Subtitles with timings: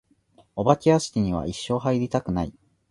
[0.55, 2.53] お化け屋敷には一生入りたくない。